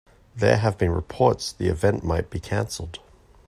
There 0.35 0.57
have 0.57 0.79
been 0.79 0.89
reports 0.89 1.51
the 1.51 1.67
event 1.67 2.03
might 2.03 2.31
be 2.31 2.39
canceled. 2.39 2.97